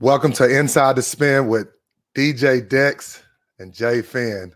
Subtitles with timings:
[0.00, 1.68] Welcome to Inside the Spin with
[2.16, 3.22] DJ Dex
[3.60, 4.52] and J Fin.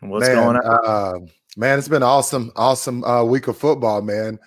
[0.00, 0.84] What's man, going on?
[0.84, 1.26] Uh,
[1.56, 4.38] man, it's been awesome, awesome uh, week of football, man.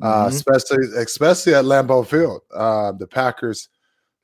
[0.00, 0.34] Uh, mm-hmm.
[0.34, 2.40] especially, especially at Lambeau Field.
[2.54, 3.68] Uh, the Packers,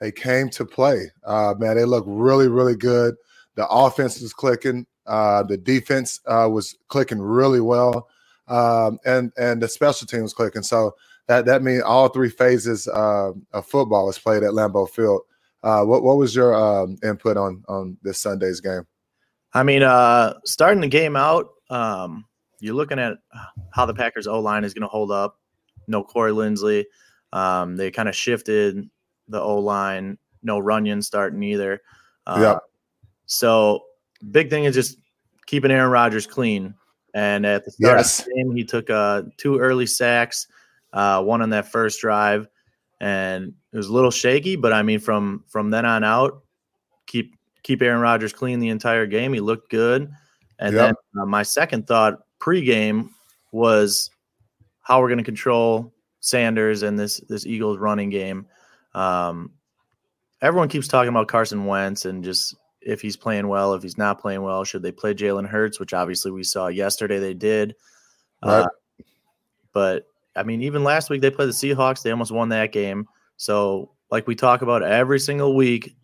[0.01, 1.13] they came to play.
[1.23, 3.15] Uh, man, they look really, really good.
[3.57, 4.87] The offense was clicking.
[5.07, 8.09] Uh, the defense was clicking really well,
[8.49, 10.63] um, and and the special team was clicking.
[10.63, 15.21] So that that means all three phases of football was played at Lambeau Field.
[15.63, 18.87] Uh, what what was your um, input on on this Sunday's game?
[19.55, 22.25] I mean, uh, starting the game out, um,
[22.61, 23.19] you're looking at
[23.73, 25.39] how the Packers O line is going to hold up.
[25.87, 26.85] No Corey Linsley.
[27.33, 28.89] Um, they kind of shifted
[29.27, 30.19] the O line.
[30.43, 31.81] No Runyan starting either.
[32.27, 32.59] Uh, yeah.
[33.27, 33.85] So
[34.31, 34.99] big thing is just
[35.47, 36.75] keeping Aaron Rodgers clean.
[37.15, 38.21] And at the start yes.
[38.21, 40.47] of the game, he took uh, two early sacks,
[40.93, 42.49] uh, one on that first drive
[43.01, 44.57] and it was a little shaky.
[44.57, 46.43] But I mean, from from then on out,
[47.07, 49.33] keep keep Aaron Rodgers clean the entire game.
[49.33, 50.11] He looked good.
[50.59, 50.97] And yep.
[51.15, 53.11] then uh, my second thought pregame
[53.53, 54.11] was
[54.83, 58.47] how we're going to control Sanders and this this Eagles running game.
[58.95, 59.53] Um,
[60.43, 64.21] everyone keeps talking about Carson Wentz and just if he's playing well, if he's not
[64.21, 65.79] playing well, should they play Jalen Hurts?
[65.79, 67.75] Which obviously we saw yesterday they did.
[68.43, 68.61] Right.
[68.61, 68.69] Uh,
[69.73, 72.03] but I mean, even last week they played the Seahawks.
[72.03, 73.07] They almost won that game.
[73.39, 75.97] So, like we talk about every single week,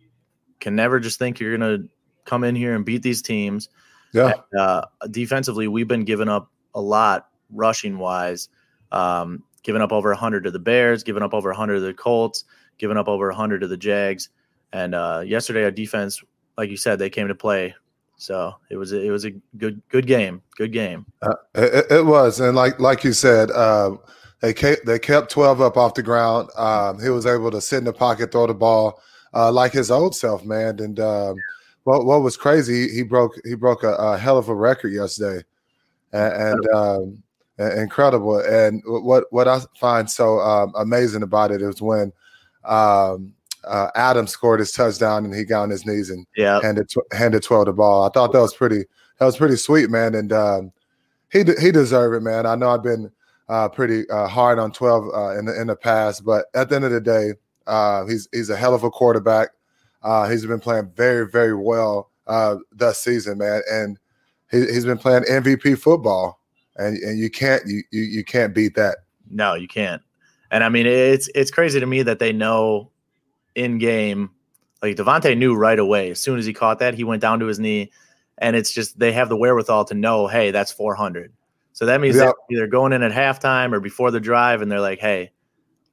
[0.60, 1.88] can never just think you're going to
[2.24, 3.68] come in here and beat these teams.
[4.12, 4.32] Yeah.
[4.32, 8.48] And, uh, defensively, we've been giving up a lot rushing wise,
[8.92, 12.44] um, giving up over 100 to the Bears, giving up over 100 to the Colts,
[12.78, 14.30] giving up over 100 to the Jags.
[14.72, 16.22] And uh, yesterday, our defense,
[16.56, 17.74] like you said, they came to play.
[18.16, 21.04] So it was a, it was a good good game, good game.
[21.20, 23.96] Uh, it, it, was, and like like you said, uh,
[24.40, 26.50] they kept, they kept 12 up off the ground.
[26.56, 29.00] Um, he was able to sit in the pocket, throw the ball
[29.34, 30.78] uh, like his old self, man.
[30.80, 31.36] And um,
[31.84, 35.44] what what was crazy, he broke he broke a, a hell of a record yesterday,
[36.12, 37.22] and, and um,
[37.58, 38.38] incredible.
[38.38, 42.12] And what what I find so um, amazing about it is when
[42.64, 46.60] um, uh, Adam scored his touchdown and he got on his knees and yeah.
[46.62, 48.04] handed handed 12 the ball.
[48.04, 48.84] I thought that was pretty
[49.18, 50.14] that was pretty sweet, man.
[50.14, 50.72] And um,
[51.30, 52.46] he he deserved it, man.
[52.46, 53.10] I know I've been
[53.48, 56.76] uh, pretty uh, hard on 12 uh, in the in the past, but at the
[56.76, 57.32] end of the day,
[57.66, 59.50] uh, he's he's a hell of a quarterback.
[60.02, 63.98] Uh, he's been playing very very well uh, this season, man, and
[64.50, 66.40] he, has been playing MVP football,
[66.76, 68.98] and and you can't you, you you can't beat that.
[69.30, 70.02] No, you can't.
[70.50, 72.90] And I mean, it's it's crazy to me that they know
[73.54, 74.30] in game.
[74.82, 77.46] Like Davante knew right away as soon as he caught that, he went down to
[77.46, 77.90] his knee,
[78.38, 81.32] and it's just they have the wherewithal to know, hey, that's 400
[81.74, 84.80] so that means they're either going in at halftime or before the drive, and they're
[84.80, 85.32] like, "Hey,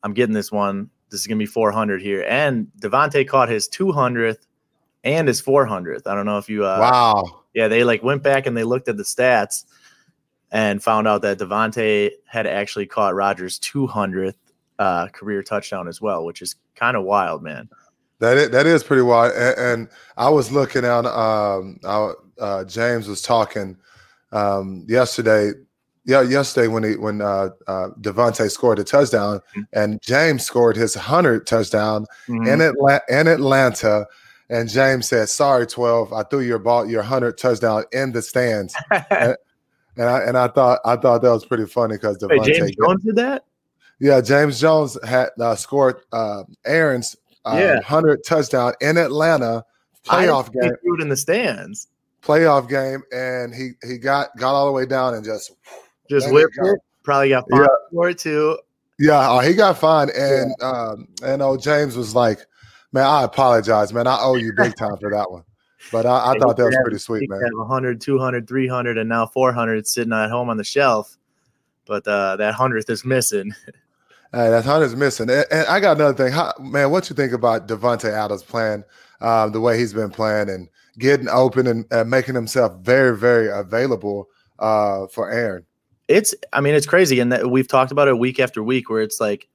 [0.04, 0.92] I'm getting this one.
[1.10, 4.46] This is gonna be 400 here." And Davante caught his 200th
[5.04, 6.06] and his 400th.
[6.06, 6.66] I don't know if you.
[6.66, 7.44] Uh, wow.
[7.56, 9.66] Yeah, they like went back and they looked at the stats
[10.52, 14.36] and found out that Davante had actually caught Rodgers' 200th
[14.78, 17.68] uh, career touchdown as well, which is kind of wild, man.
[18.20, 19.34] That is, that is pretty wild.
[19.34, 23.78] And, and I was looking at um, uh, James was talking
[24.32, 25.54] um, yesterday
[26.06, 29.62] yeah, yesterday when he when uh, uh, Davante scored a touchdown mm-hmm.
[29.74, 32.48] and James scored his hundred touchdown mm-hmm.
[32.48, 34.08] in Atlanta, in Atlanta,
[34.50, 38.76] and James said, "Sorry, twelve, I threw your ball, your hundred touchdown in the stands."
[38.92, 39.38] and,
[39.96, 43.04] and, I and I thought I thought that was pretty funny because Davante James Jones
[43.04, 43.44] did that.
[44.00, 47.82] Yeah, James Jones had uh, scored uh, Aaron's uh, yeah.
[47.82, 49.64] hundred touchdown in Atlanta
[50.04, 50.72] playoff game.
[50.82, 51.88] Threw it in the stands.
[52.24, 55.52] Playoff game, and he he got got all the way down and just
[56.10, 56.80] just whipped it.
[57.04, 57.90] Probably got fined yeah.
[57.92, 58.60] for it too.
[59.00, 60.70] Yeah, oh, he got fined, and yeah.
[60.70, 62.40] um, and oh, James was like,
[62.92, 64.06] "Man, I apologize, man.
[64.06, 65.44] I owe you big time for that one."
[65.92, 67.40] But I, I thought that was pretty sweet, man.
[67.54, 71.18] 100, 200, 300, and now 400 sitting at home on the shelf.
[71.88, 73.54] But uh, that hundredth is missing.
[74.34, 75.30] Hey, that hundredth is missing.
[75.30, 76.90] And, and, I got another thing, How, man.
[76.90, 78.86] What you think about Davante Adams playing
[79.20, 83.50] um, the way he's been playing and getting open and uh, making himself very, very
[83.52, 84.30] available
[84.60, 85.66] uh, for Aaron?
[86.12, 89.02] It's i mean it's crazy and that we've talked about it week after week where
[89.02, 89.48] it's like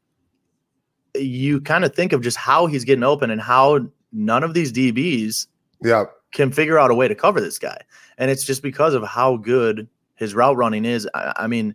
[1.15, 3.81] you kind of think of just how he's getting open and how
[4.13, 5.47] none of these dbs
[5.83, 6.05] yeah.
[6.33, 7.79] can figure out a way to cover this guy.
[8.19, 11.09] And it's just because of how good his route running is.
[11.15, 11.75] I, I mean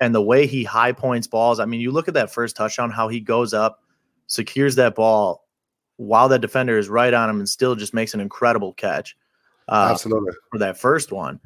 [0.00, 1.60] and the way he high points balls.
[1.60, 3.82] I mean you look at that first touchdown how he goes up
[4.26, 5.46] secures that ball
[5.96, 9.16] while that defender is right on him and still just makes an incredible catch
[9.68, 10.32] uh, absolutely.
[10.50, 11.40] for that first one.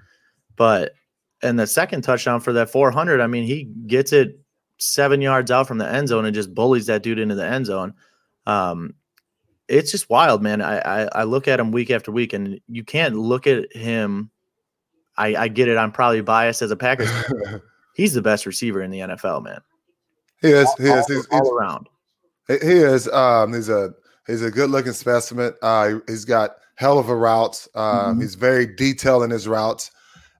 [0.57, 0.93] But
[1.43, 4.41] and the second touchdown for that 400, I mean, he gets it
[4.79, 7.67] seven yards out from the end zone and just bullies that dude into the end
[7.67, 7.95] zone.
[8.47, 8.95] Um,
[9.69, 10.63] it's just wild, man.
[10.63, 14.31] I, I, I look at him week after week, and you can't look at him.
[15.17, 15.77] I, I get it.
[15.77, 17.11] I'm probably biased as a Packers.
[17.95, 19.61] he's the best receiver in the NFL, man.
[20.41, 20.69] He is.
[20.79, 21.07] He all, is.
[21.07, 21.89] He's, all he's, around.
[22.47, 23.09] he is.
[23.09, 23.93] Um, he's a
[24.27, 25.53] he's a good looking specimen.
[25.61, 27.67] Uh, he's got hell of a route.
[27.75, 28.23] Um, Mhm.
[28.23, 29.91] He's very detailed in his routes,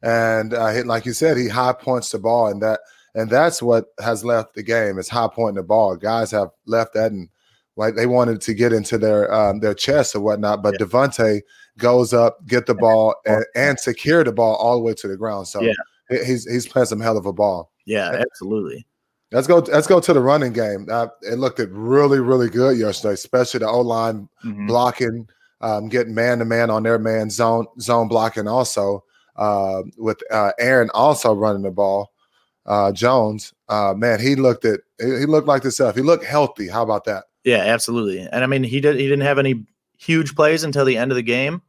[0.03, 2.81] and uh, he, like you said, he high points the ball, and that
[3.15, 5.97] and that's what has left the game is high pointing the ball.
[5.97, 7.29] Guys have left that and
[7.77, 11.41] like they wanted to get into their um, their chest or whatnot, but Davante
[11.79, 15.17] goes up, get the ball, and, and secure the ball all the way to the
[15.17, 15.47] ground.
[15.47, 15.73] So Yeah.
[16.27, 17.71] he's he's playing some hell of a ball.
[17.87, 18.85] Yeah, absolutely.
[19.31, 19.59] Let's go.
[19.59, 20.87] Let's go to the running game.
[20.91, 24.67] Uh, it looked it really, really good yesterday, especially the O line Mhm.
[24.67, 25.29] blocking,
[25.61, 28.49] um, getting man to man on their man zone zone blocking.
[28.49, 29.05] Also,
[29.39, 32.13] uh, with uh, Aaron also running the ball.
[32.67, 35.95] Uh, Jones, uh, man, he looked at he looked like himself.
[35.97, 36.69] He looked healthy.
[36.69, 37.25] How about that?
[37.45, 38.21] Yeah, absolutely.
[38.21, 38.97] And I mean, he did.
[38.97, 39.65] He didn't have any
[39.97, 41.63] huge plays until the end of the game,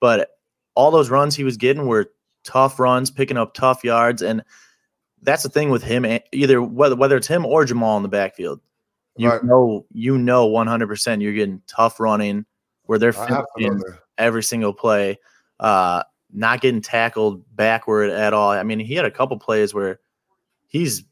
[0.00, 0.30] but
[0.74, 2.12] all those runs he was getting were
[2.44, 4.42] tough runs, picking up tough yards, and
[5.22, 6.04] that's the thing with him.
[6.04, 8.60] eh, Either whether whether it's him or Jamal in the backfield,
[9.16, 9.42] you Right.
[9.44, 12.44] know, you know, one hundred percent, you're getting tough running
[12.84, 13.80] where they're finishing
[14.18, 15.18] every single play,
[15.60, 16.02] uh,
[16.32, 18.50] not getting tackled backward at all.
[18.50, 20.00] I mean, he had a couple plays where
[20.68, 21.04] he's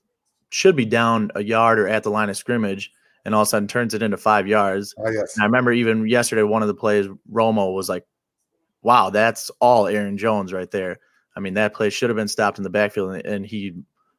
[0.50, 2.93] should be down a yard or at the line of scrimmage,
[3.25, 4.94] and all of a sudden turns it into five yards.
[4.99, 5.38] Oh yes.
[5.38, 8.06] I remember even yesterday, one of the plays, Romo was like,
[8.82, 10.99] "Wow, that's all Aaron Jones right there."
[11.37, 13.75] I mean, that play should have been stopped in the backfield, and, and he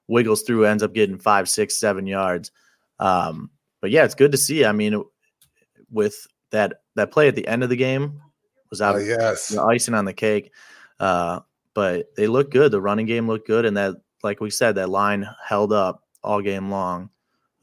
[0.08, 2.52] wiggles through, ends up getting five, six, seven yards.
[3.00, 3.50] Um,
[3.82, 4.66] but yeah, it's good to see.
[4.66, 5.04] I mean,
[5.90, 8.22] with that that play at the end of the game
[8.70, 9.50] was Oh out yes.
[9.50, 10.52] the icing on the cake.
[11.02, 11.40] Uh,
[11.74, 12.72] but they look good.
[12.72, 16.42] The running game looked good, and that, like we said, that line held up all
[16.42, 17.10] game long,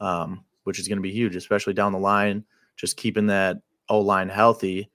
[0.01, 2.43] um, which is going to be huge, especially down the line.
[2.75, 3.57] Just keeping that
[3.87, 4.89] O line healthy,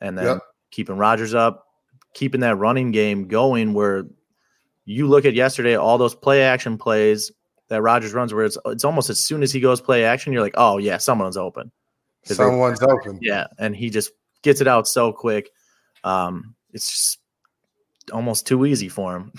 [0.00, 0.42] and then Yep.
[0.70, 1.66] keeping Rodgers up,
[2.14, 3.74] keeping that running game going.
[3.74, 4.04] Where
[4.84, 7.30] you look at yesterday, all those play action plays
[7.68, 10.42] that Rodgers runs, where it's it's almost as soon as he goes play action, you're
[10.42, 11.70] like, oh yeah, someone's open.
[12.26, 13.18] 'Cause they- Someone's open.
[13.22, 14.10] yeah, and he just
[14.42, 15.50] gets it out so quick.
[16.04, 17.17] Um, it's just
[18.10, 19.32] almost too easy for him.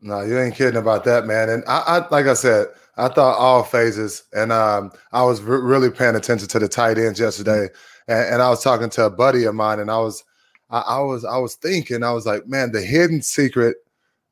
[0.00, 1.50] No, you ain't kidding about that, man.
[1.50, 5.60] And I, I like I said, I thought all phases, and um, I was re-
[5.60, 7.68] really paying attention to the tight ends yesterday.
[8.08, 10.24] And, and I was talking to a buddy of mine, and I was,
[10.70, 13.76] I, I was, I was thinking, I was like, man, the hidden secret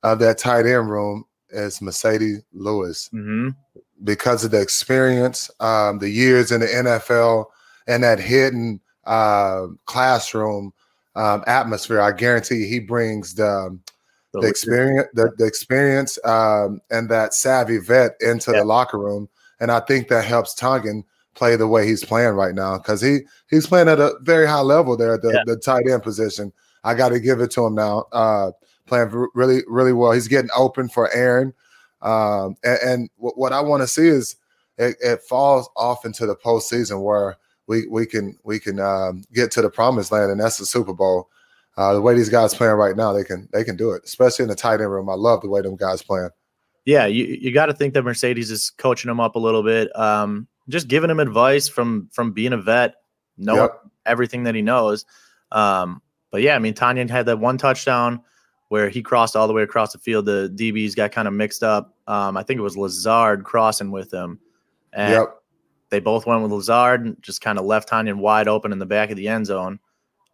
[0.02, 3.50] of that tight end room is Marcedes Lewis hmm
[4.04, 7.46] because of the experience, um, the years in the NFL,
[7.86, 10.72] and that hidden uh, classroom
[11.18, 12.00] um, atmosphere.
[12.00, 13.78] I guarantee he brings the
[14.34, 18.58] the experience, the, the experience, um, and that savvy vet into Yeah.
[18.60, 19.28] the locker room,
[19.58, 21.02] and I think that helps Tonyan
[21.34, 23.20] play the way he's playing right now because he
[23.50, 25.42] he's playing at a very high level there at the, Yeah.
[25.46, 26.52] the tight end position.
[26.84, 28.06] I got to give it to him now.
[28.12, 28.52] Uh,
[28.86, 30.12] playing really really well.
[30.12, 31.52] He's getting open for Aaron,
[32.02, 34.36] um, and, and what, what I want to see is
[34.76, 37.36] it, it falls off into the postseason where
[37.68, 40.92] we we can we can um, get to the promised land, and that's the Super
[40.94, 41.28] Bowl.
[41.76, 44.42] Uh, the way these guys playing right now, they can they can do it, especially
[44.42, 45.08] in the tight end room.
[45.08, 46.30] I love the way them guys playing.
[46.84, 49.94] Yeah, you, you got to think that Marcedes is coaching them up a little bit,
[49.94, 52.94] um, just giving him advice from from being a vet,
[53.37, 53.82] knowing Yep.
[54.06, 55.04] everything that he knows.
[55.52, 58.22] Um, but yeah, I mean, Tonyan had that one touchdown
[58.68, 60.26] where he crossed all the way across the field.
[60.26, 61.94] The DBs got kind of mixed up.
[62.06, 64.40] Um, I think it was Lazard crossing with him,
[64.94, 65.38] and Yep.
[65.90, 68.87] They both went with Lazard and just kind of left Tonyan wide open in the
[68.87, 69.78] back of the end zone.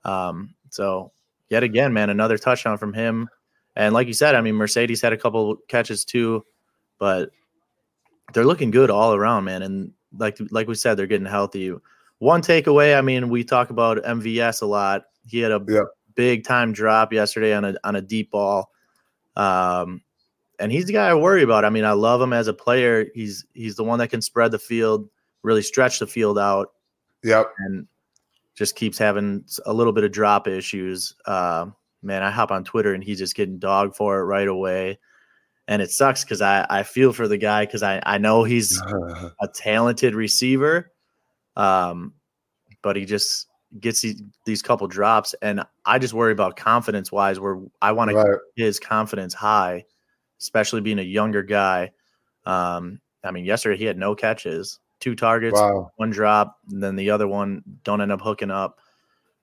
[0.05, 1.13] Um, so
[1.49, 3.29] yet again, man, another touchdown from him.
[3.77, 6.45] And like you said, I mean, Marcedes had a couple catches too,
[6.99, 7.31] but
[8.33, 9.63] they're looking good all around, man.
[9.63, 11.73] And like like we said, they're getting healthy.
[12.19, 15.03] One takeaway, I mean, we talk about MVS a lot.
[15.27, 15.87] He had a Yep.
[16.15, 18.71] big time drop yesterday on a on a deep ball.
[19.37, 20.03] Um,
[20.61, 21.65] and he's the guy I worry about.
[21.65, 23.07] I mean, I love him as a player.
[23.15, 25.09] He's he's the one that can spread the field,
[25.45, 26.73] really stretch the field out,
[27.23, 27.53] Yep.
[27.59, 27.87] and
[28.57, 31.15] just keeps having a little bit of drop issues.
[31.27, 31.67] Uh,
[32.03, 34.99] man, I hop on Twitter and he's just getting dog for it right away.
[35.69, 38.81] And it sucks because I, I feel for the guy because I, I know he's
[39.41, 40.93] a talented receiver.
[41.57, 42.15] Um,
[42.83, 43.47] but he just
[43.81, 45.35] gets these, these couple drops.
[45.41, 48.39] And I just worry about confidence wise, where I want to right.
[48.57, 49.85] keep his confidence high,
[50.41, 51.93] especially being a younger guy.
[52.45, 55.91] Um, I mean, yesterday he had no catches, two targets, Wow.
[55.97, 58.79] one drop, and then the other one don't end up hooking up.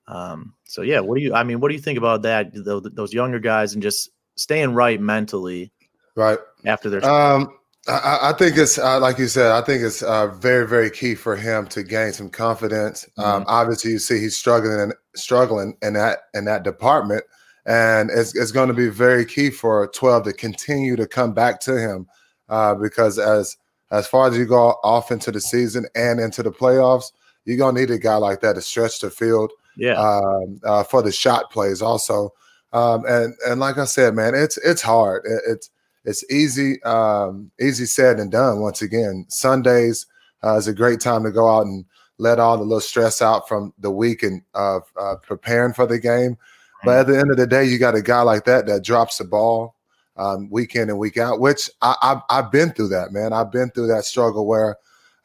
[0.08, 1.34] Um, so yeah, what do you?
[1.34, 2.50] I mean, what do you think about that?
[2.52, 5.72] Those, those younger guys and just staying right mentally
[6.14, 6.38] Right.
[6.66, 7.56] after their Um,
[7.88, 9.50] I, I think it's uh, like you said.
[9.50, 13.08] I think it's uh, very, very key for him to gain some confidence.
[13.18, 13.36] Um, mm-hmm.
[13.38, 17.24] Um, obviously, you see he's struggling and struggling in that in that department,
[17.66, 21.58] and it's it's going to be very key for twelve to continue to come back
[21.60, 22.06] to him
[22.48, 23.56] uh, because as
[23.92, 27.12] as far as you go off into the season and into the playoffs,
[27.44, 29.52] you're gonna need a guy like that to stretch the field.
[29.76, 29.94] Yeah.
[29.94, 32.32] Um, uh, for the shot plays also,
[32.72, 35.24] um, and and like I said, man, it's it's hard.
[35.26, 35.70] It, it's
[36.04, 38.60] it's easy, um, easy said and done.
[38.60, 40.06] Once again, Sundays
[40.42, 41.84] uh, is a great time to go out and
[42.18, 45.98] let all the little stress out from the week and of uh, preparing for the
[45.98, 46.36] game.
[46.84, 49.18] But at the end of the day, you got a guy like that that drops
[49.18, 49.76] the ball
[50.16, 53.32] um, week in and week out, which I, have been through that, man.
[53.32, 54.76] I've been through that struggle where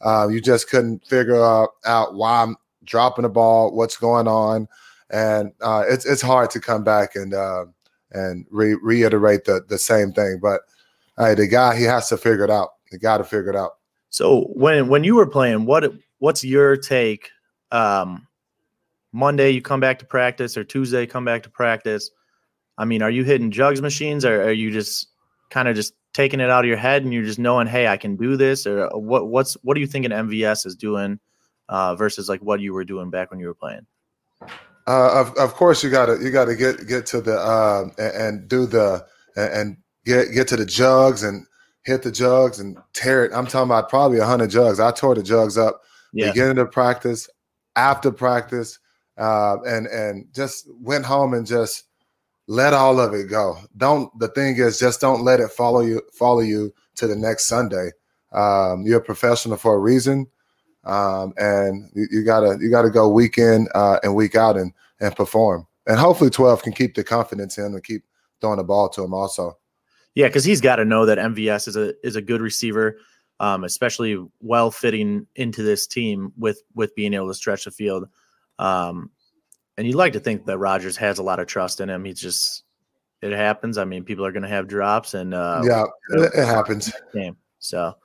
[0.01, 1.69] uh, you just couldn't figure out,
[2.15, 4.67] why I'm dropping the ball, what's going on,
[5.09, 7.65] and uh, it's it's hard to come back and uh,
[8.11, 10.39] and re- reiterate the the same thing.
[10.41, 10.61] But
[11.17, 12.69] hey, the guy he has to figure it out.
[12.91, 13.71] The guy to figure it out.
[14.09, 17.29] So when when you were playing, what what's your take?
[17.71, 18.27] Um,
[19.11, 22.11] Monday you come back to practice, or Tuesday come back to practice.
[22.77, 25.07] I mean, are you hitting jugs machines, or are you just
[25.49, 27.97] kind of just taking it out of your head and you're just knowing, hey, I
[27.97, 29.27] can do this, or what?
[29.27, 31.19] What's what are you thinking MVS is doing
[31.69, 33.85] uh, versus like what you were doing back when you were playing?
[34.87, 38.47] Uh, of of course, you gotta you gotta get get to the uh, and, and,
[38.47, 39.05] do the
[39.35, 41.45] and get get to the jugs and
[41.83, 43.31] hit the jugs and tear it.
[43.33, 44.79] I'm talking about probably hundred jugs.
[44.79, 45.81] I tore the jugs up
[46.13, 46.27] yeah.
[46.29, 47.29] beginning of practice,
[47.75, 48.79] after practice,
[49.17, 51.83] uh, and and just went home and just
[52.47, 53.57] let all of it go.
[53.77, 57.45] Don't the thing is just don't let it follow you follow you to the next
[57.45, 57.91] Sunday.
[58.31, 60.27] Um, you're a professional for a reason
[60.87, 64.73] um, and you, you, gotta you gotta go week in uh, and week out and
[64.99, 65.67] and perform.
[65.85, 68.03] And hopefully, twelve can keep the confidence in and keep
[68.39, 69.13] throwing the ball to him.
[69.13, 69.57] Also,
[70.15, 72.99] yeah, because he's got to know that MVS is a is a good receiver,
[73.41, 78.07] um, especially well fitting into this team with with being able to stretch the field.
[78.57, 79.11] Um,
[79.77, 82.05] and you'd like to think that Rodgers has a lot of trust in him.
[82.05, 82.63] He's just
[83.21, 83.77] it happens.
[83.77, 86.91] I mean, people are going to have drops, and uh, yeah, it, it happens.
[87.13, 87.95] Game so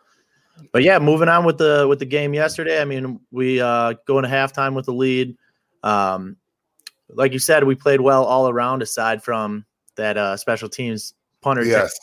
[0.71, 2.81] but yeah, moving on with the with the game yesterday.
[2.81, 5.37] I mean, we uh, go into halftime with the lead.
[5.83, 6.37] Um,
[7.09, 9.65] like you said, we played well all around, aside from
[9.97, 11.99] that uh, special teams punter yes.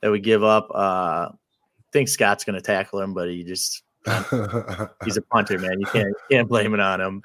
[0.00, 0.68] that we give up.
[0.74, 3.82] Uh, I think Scott's going to tackle him, but he just
[5.04, 5.78] he's a punter, man.
[5.78, 7.22] You can't you can't blame it on him.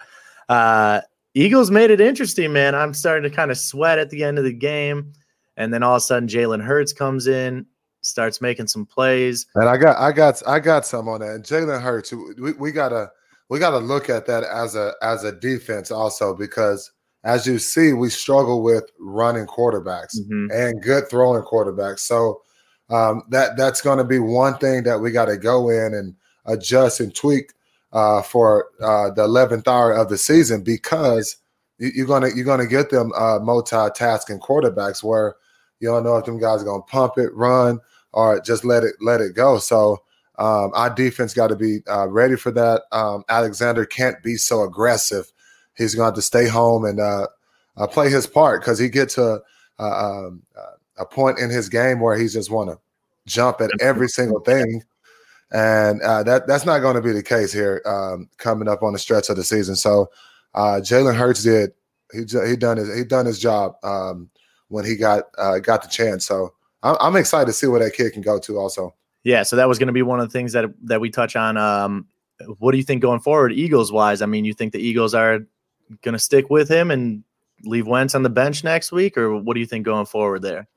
[0.48, 1.02] Uh,
[1.36, 2.74] Eagles made it interesting, man.
[2.74, 5.14] I'm starting to kind of sweat at the end of the game,
[5.58, 7.68] and then all of a sudden Jalen Hurts comes in
[8.06, 9.46] starts making some plays.
[9.56, 11.30] And I got I got I got some on that.
[11.30, 13.12] And Jalen Hurts, we, we gotta
[13.50, 16.92] we gotta look at that as a as a defense also because
[17.24, 20.48] as you see, we struggle with running quarterbacks mm-hmm.
[20.52, 22.00] and good throwing quarterbacks.
[22.00, 22.42] So
[22.92, 26.16] um, that that's going to be one thing that we got to go in and
[26.46, 27.52] adjust and tweak
[27.96, 31.38] uh, for uh, the eleventh hour of the season because
[31.80, 35.36] you, are gonna you're gonna get them uh, multitasking quarterbacks where
[35.80, 37.80] you don't know if them guys are gonna pump it, run,
[38.12, 39.58] or just let it let it go.
[39.58, 40.04] So
[40.38, 42.84] um, our defense got to be uh, ready for that.
[42.92, 45.32] Um, Alexander can't be so aggressive.
[45.78, 47.28] He's going to have to stay home and uh,
[47.78, 49.42] uh, play his part because he gets to
[49.80, 50.44] um,
[50.98, 52.78] a point in his game where he just want to
[53.26, 54.84] jump at every single thing,
[55.56, 58.92] and uh, that that's not going to be the case here um, coming up on
[58.92, 59.76] the stretch of the season.
[59.78, 60.12] So
[60.54, 61.72] uh, Jalen Hurts did
[62.12, 64.30] he he done his he done his job um,
[64.68, 66.26] when he got uh, got the chance.
[66.28, 68.58] So I'm excited to see where that kid can go to.
[68.58, 68.94] Also,
[69.24, 69.44] yeah.
[69.44, 71.56] So that was going to be one of the things that that we touch on.
[71.56, 72.08] Um,
[72.60, 74.22] what do you think going forward, Eagles wise?
[74.22, 75.40] I mean, you think the Eagles are
[76.02, 77.24] going to stick with him and
[77.64, 80.68] leave Wentz on the bench next week, or what do you think going forward there?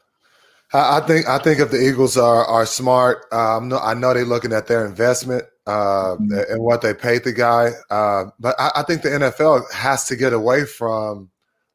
[0.72, 4.52] I think I think if the Eagles are are smart, um, I know they're looking
[4.52, 6.52] at their investment uh, mm-hmm.
[6.52, 7.70] and what they paid the guy.
[7.90, 11.30] Uh, but I, I, think the NFL has to get away from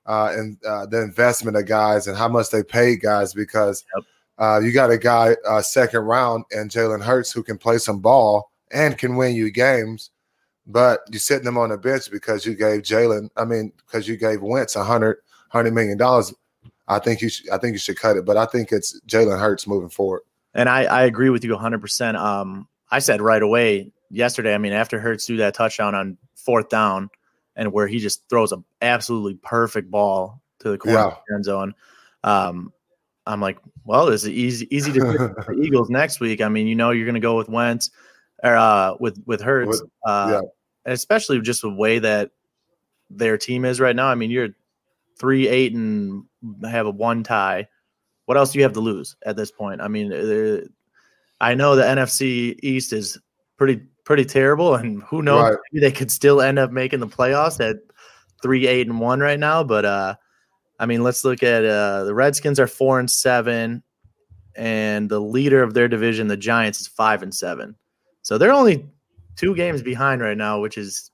[0.06, 4.06] uh, and uh, the investment of guys and how much they pay guys because yep.
[4.40, 8.00] Uh, you got a guy uh, second round and Jalen Hurts who can play some
[8.00, 10.10] ball and can win you games,
[10.66, 14.18] but you're sitting them on the bench because you gave Jalen, I mean, because you
[14.18, 15.18] gave Wentz a hundred
[15.50, 16.34] hundred million dollars.
[16.88, 19.40] I think you should, I think you should cut it, but I think it's Jalen
[19.40, 20.22] Hurts moving forward.
[20.54, 21.76] And I, I agree with you 100.
[21.76, 22.18] Um, percent
[22.92, 24.54] I said right away yesterday.
[24.54, 27.10] I mean, after Hurts do that touchdown on fourth down,
[27.56, 31.36] and where he just throws a absolutely perfect ball to the corner yeah.
[31.36, 31.74] end zone.
[32.24, 32.74] Um,
[33.26, 35.00] I'm like, well, it's easy easy to
[35.48, 36.42] the Eagles next week.
[36.42, 37.92] I mean, you know, you're going to go with Wentz
[38.44, 40.92] or uh, with with Hurts, uh, yeah.
[40.92, 42.32] especially just the way that
[43.10, 44.08] their team is right now.
[44.08, 44.50] I mean, you're
[45.20, 46.24] three eight and
[46.64, 47.68] have a one tie.
[48.26, 49.82] What else do you have to lose at this point?
[49.82, 50.12] I mean,
[51.42, 53.18] I know the NFC East is
[53.58, 55.58] pretty pretty terrible, and who knows, Right.
[55.72, 57.78] maybe they could still end up making the playoffs at
[58.42, 59.64] three, eight, and one right now.
[59.64, 60.16] But uh,
[60.80, 63.84] I mean, let's look at uh, the Redskins are four and seven,
[64.56, 67.76] and the leader of their division, the Giants, is five and seven.
[68.22, 68.86] So they're only
[69.36, 71.12] two games behind right now, which is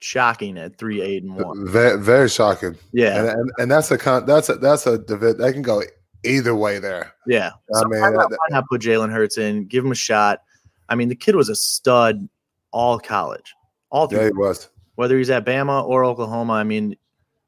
[0.00, 1.66] shocking at three, eight, and one.
[1.68, 2.76] Very, very shocking.
[2.92, 5.82] Yeah, And, and and that's a con that's a that's a they can go
[6.24, 7.12] either way there.
[7.26, 7.50] yeah.
[7.74, 9.66] I So mean, why, not, why not put Jalen Hurts in?
[9.66, 10.42] Give him a shot.
[10.88, 12.28] I mean, the kid was a stud
[12.72, 13.54] all college,
[13.90, 14.68] all through Yeah, he was.
[14.96, 16.54] whether he's at Bama or Oklahoma.
[16.54, 16.96] I mean,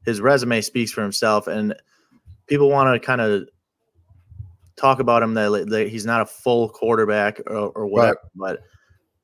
[0.05, 1.75] his resume speaks for himself, and
[2.47, 3.49] people want to kind of
[4.77, 8.61] talk about him that, that he's not a full quarterback or, or whatever, but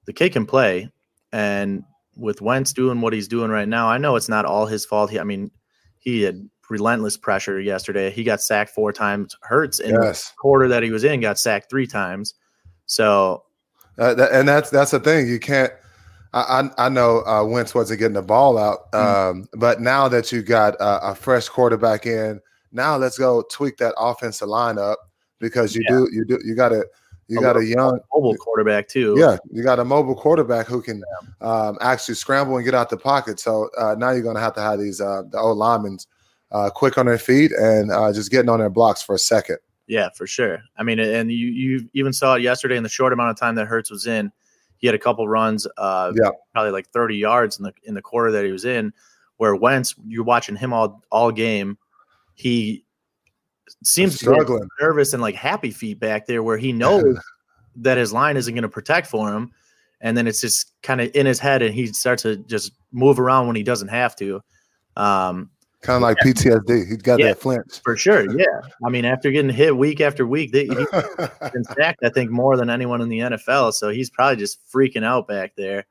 [0.07, 0.91] the kid can play.
[1.33, 1.83] And
[2.17, 5.11] with Wentz doing what he's doing right now, I know it's not all his fault.
[5.11, 5.51] He, I mean,
[5.99, 8.11] he had relentless pressure yesterday.
[8.11, 9.37] He got sacked four times.
[9.43, 10.31] Hurts in Yes.
[10.31, 12.35] the quarter that he was in got sacked three times.
[12.87, 13.45] So
[13.99, 15.27] Uh, that, and that's that's the thing.
[15.29, 15.73] You can't.
[16.33, 19.31] I I, I know uh, Wentz wasn't getting the ball out, Mm.
[19.31, 22.41] um, but now that you got a, a fresh quarterback in,
[22.73, 24.99] now let's go tweak that offensive line up
[25.39, 26.87] because you do you do you got a
[27.29, 29.15] you A got a young mobile quarterback too.
[29.19, 31.03] yeah you got a mobile quarterback who can
[31.41, 33.41] um, actually scramble and get out the pocket.
[33.41, 35.99] So uh, now you're going to have to have these uh, the old linemen
[36.53, 39.59] uh, quick on their feet and uh, just getting on their blocks for a second.
[39.89, 40.61] Yeah, for sure.
[40.77, 43.55] I mean, and you you even saw it yesterday in the short amount of time
[43.57, 44.33] that Hurts was in.
[44.79, 46.31] He had a couple runs, uh, Yeah.
[46.53, 48.93] probably like thirty yards in the in the quarter that he was in.
[49.39, 51.77] Where Wentz, you're watching him all all game.
[52.35, 52.85] He
[53.85, 54.69] seems Struggling.
[54.81, 57.19] nervous and like happy feet back there, where he knows
[57.77, 59.51] that his line isn't going to protect for him,
[60.01, 63.19] and then it's just kind of in his head, and he starts to just move
[63.21, 64.41] around when he doesn't have to.
[64.97, 65.51] Um,
[65.83, 66.89] Kind of like PTSD.
[66.89, 67.27] He's got Yeah.
[67.29, 67.81] that flinch.
[67.85, 68.47] for sure, yeah.
[68.85, 72.57] I mean, after getting hit week after week, they, he been sacked, I think, more
[72.57, 73.73] than anyone in the NFL.
[73.75, 75.87] So he's probably just freaking out back there.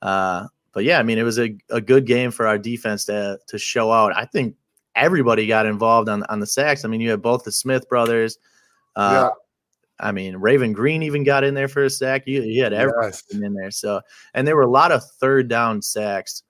[0.00, 3.38] Uh, but yeah, I mean, it was a, a good game for our defense to
[3.48, 4.16] to show out.
[4.16, 4.54] I think
[4.96, 6.84] everybody got involved on on the sacks.
[6.84, 8.38] I mean, you had both the Smith brothers.
[8.96, 9.30] Uh,
[10.00, 12.24] I mean, Raven Green even got in there for a sack.
[12.26, 13.22] You, you had everyone Yes.
[13.30, 13.70] in there.
[13.70, 14.00] So,
[14.34, 16.42] and there were a lot of third down sacks,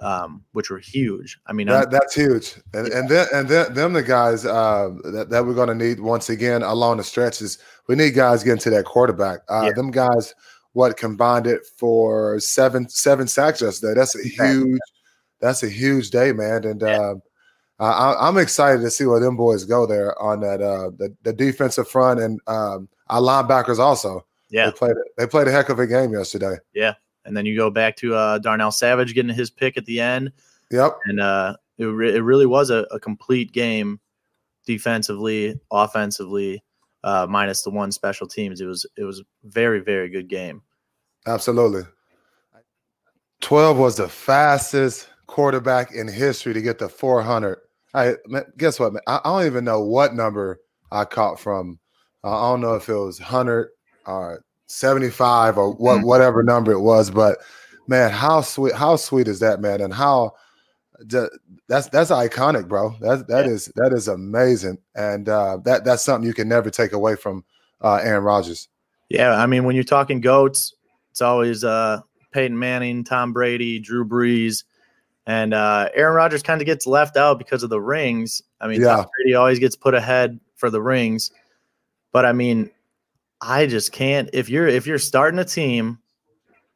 [0.00, 1.38] um, which were huge.
[1.46, 5.28] I mean, That, that's huge, and and then and then them the guys uh, that
[5.30, 7.58] that we're going to need once again along the stretches.
[7.86, 9.40] We need guys getting to that quarterback.
[9.48, 9.72] Uh, Yeah.
[9.72, 10.34] Them guys,
[10.72, 13.94] what combined it for seven seven sacks yesterday.
[13.94, 14.80] That's a huge.
[15.40, 16.64] That's a huge day, man.
[16.64, 17.14] And Yeah.
[17.78, 17.84] Uh,
[18.18, 21.32] I, I'm excited to see where them boys go there on that uh, the, the
[21.32, 24.24] defensive front and um, our linebackers also.
[24.50, 26.56] yeah, They played they played a heck of a game yesterday.
[26.74, 30.00] Yeah, and then you go back to uh, Darnell Savage getting his pick at the
[30.00, 30.32] end.
[30.72, 30.98] Yep.
[31.04, 34.00] and uh, it, re- it really was a, a complete game
[34.64, 36.64] defensively offensively
[37.04, 40.60] uh, minus the one special teams it was it was a very very good game
[41.26, 41.82] Absolutely.
[43.40, 47.58] 12 was the fastest quarterback in history to get to 400.
[47.96, 48.14] I
[48.58, 49.02] guess what, man?
[49.06, 50.60] I, I don't even know what number
[50.92, 51.78] I caught from.
[52.22, 53.70] Uh, I don't know if it was 100
[54.06, 56.04] or 75 or what Mhm.
[56.04, 57.38] whatever number it was, but
[57.88, 59.80] man, how sweet how sweet is that, man?
[59.80, 60.32] And how
[61.68, 62.94] that's that's iconic, bro.
[63.00, 63.52] That that Yeah.
[63.52, 67.44] is that is amazing, and uh, that that's something you can never take away from
[67.82, 68.68] uh, Aaron Rodgers.
[69.10, 70.74] yeah i mean when you're talking goats
[71.10, 72.00] it's always uh,
[72.32, 74.64] peyton manning tom brady drew brees
[75.26, 78.42] and uh, aaron Rodgers kind of gets left out because of the rings.
[78.60, 78.96] I mean Yeah.
[78.96, 81.30] tom brady always gets put ahead for the rings.
[82.12, 82.70] But i mean
[83.42, 85.98] i just can't if you're if you're starting a team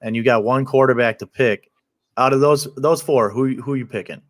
[0.03, 1.71] and you got one quarterback to pick
[2.17, 4.21] out of those those four who who are you picking?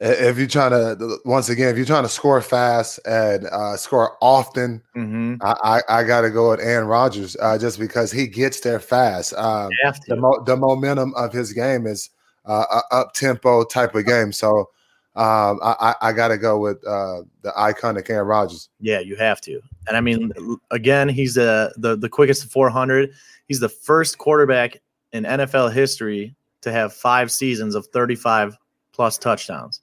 [0.00, 4.16] If you're trying to once again if you're trying to score fast and uh, score
[4.20, 5.36] often mm-hmm.
[5.40, 8.80] i i, I got to go with aaron Rodgers uh, just because he gets there
[8.80, 9.34] fast.
[9.34, 9.70] Um,
[10.08, 12.10] the, mo- the momentum of his game is
[12.44, 14.68] uh, up tempo type of game so
[15.16, 18.68] um, I, I, got to go with uh, the iconic Aaron Rodgers.
[18.80, 19.60] Yeah, you have to.
[19.86, 20.32] And I mean,
[20.72, 23.12] again, he's the the the quickest to 400.
[23.46, 24.80] He's the first quarterback
[25.12, 28.58] in NFL history to have five seasons of 35
[28.92, 29.80] plus touchdowns.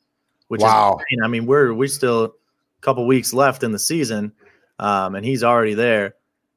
[0.50, 0.98] Which Wow.
[0.98, 1.24] is insane.
[1.24, 2.32] I mean, we're we still a
[2.82, 4.34] couple weeks left in the season,
[4.80, 6.16] um, and he's already there.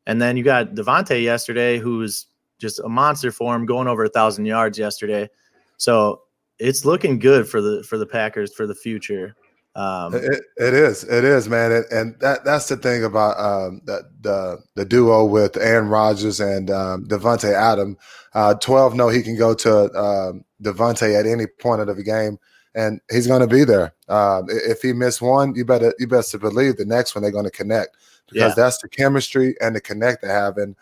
[0.08, 2.26] And then you got Davante yesterday, who's
[2.58, 5.30] just a monster for him, going over a thousand yards yesterday.
[5.76, 6.22] So
[6.58, 9.36] it's looking good for the for the Packers for the future.
[9.76, 13.80] Um, It, it is, it is, man, and, and that that's the thing about um,
[13.84, 17.96] the, the the duo with Aaron Rodgers and um, Davante Adam.
[18.34, 22.38] Uh, Twelve know he can go to um, Davante at any point of the game,
[22.76, 23.92] and he's going to be there.
[24.08, 27.32] Um, if he missed one, you better you best to believe the next one they're
[27.32, 27.96] going to connect
[28.28, 28.62] because Yeah.
[28.62, 30.56] that's the chemistry and the connect they have.
[30.56, 30.76] And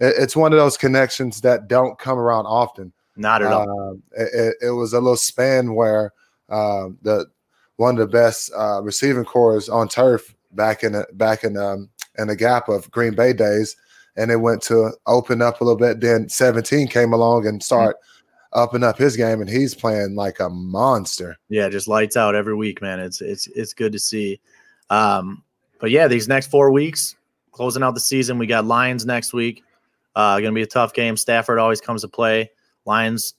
[0.00, 2.92] it, it's one of those connections that don't come around often.
[3.18, 3.90] Not at all.
[3.90, 6.12] Um, it, it, was a little span where
[6.48, 7.26] um, the
[7.76, 11.90] one of the best uh, receiving cores on turf back in the, back in um,
[12.16, 13.76] in the gap of Green Bay days,
[14.16, 16.00] and it went to open up a little bit.
[16.00, 18.60] Then 17 came along and start mm-hmm.
[18.60, 21.36] upping up his game, and he's playing like a monster.
[21.48, 23.00] Yeah, just lights out every week, man.
[23.00, 24.40] It's it's it's good to see.
[24.90, 25.42] Um,
[25.80, 27.16] but yeah, these next four weeks,
[27.50, 29.64] closing out the season, we got Lions next week.
[30.14, 31.16] Uh, going to be a tough game.
[31.16, 32.50] Stafford always comes to play.
[32.88, 33.34] Lions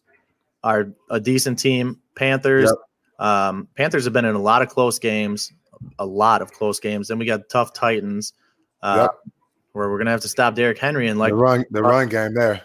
[0.64, 2.00] are a decent team.
[2.16, 2.72] Panthers,
[3.20, 3.28] yep.
[3.28, 5.52] um, Panthers have been in a lot of close games,
[5.98, 7.08] a lot of close games.
[7.08, 8.34] Then we got tough Titans,
[8.82, 9.34] uh, yep.
[9.74, 12.34] where we're gonna have to stop Derrick Henry and like the run, the run game
[12.34, 12.62] there.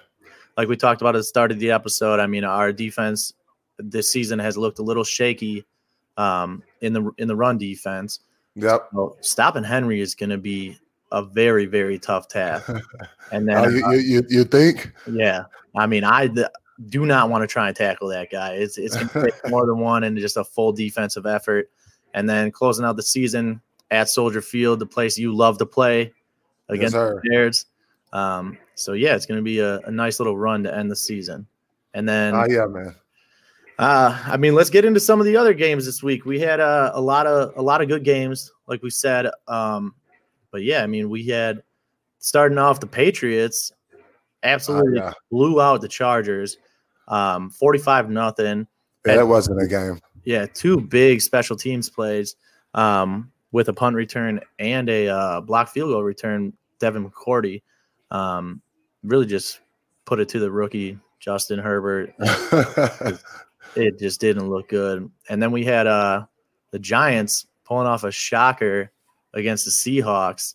[0.56, 2.20] Like we talked about at the start of the episode.
[2.20, 3.32] I mean, our defense
[3.78, 5.64] this season has looked a little shaky
[6.16, 8.20] um, in the in the run defense.
[8.56, 8.88] Yep.
[8.92, 10.78] So stopping Henry is going to be
[11.10, 12.70] a very very tough task.
[13.32, 14.92] And then uh, you, you, you think?
[15.10, 15.44] Yeah,
[15.74, 16.28] I mean, I
[16.88, 18.54] do not want to try and tackle that guy.
[18.54, 21.70] It's it's going to take more than one and just a full defensive effort.
[22.14, 23.60] And then closing out the season
[23.90, 26.12] at Soldier Field, the place you love to play
[26.68, 27.66] against yes, the Bears.
[28.12, 30.96] Um, so yeah, it's going to be a, a, nice little run to end the
[30.96, 31.46] season.
[31.94, 32.94] And then, oh yeah, man.
[33.76, 36.24] Uh, I mean, let's get into some of the other games this week.
[36.24, 39.28] We had uh, a lot of a lot of good games, like we said.
[39.48, 39.94] Um,
[40.52, 41.62] but yeah, I mean, we had
[42.20, 43.72] starting off the Patriots
[44.44, 45.12] absolutely uh, yeah.
[45.30, 46.58] blew out the Chargers,
[47.08, 48.66] um, forty-five nothing.
[49.06, 50.00] Yeah, that wasn't a game.
[50.24, 52.36] Yeah, two big special teams plays
[52.72, 56.52] um, with a punt return and a uh, block field goal return.
[56.78, 57.62] Devin McCourty
[58.10, 58.60] um,
[59.02, 59.60] really just
[60.06, 62.14] put it to the rookie Justin Herbert.
[63.76, 65.10] it just didn't look good.
[65.28, 66.26] And then we had uh,
[66.70, 68.90] the Giants pulling off a shocker
[69.34, 70.54] against the Seahawks.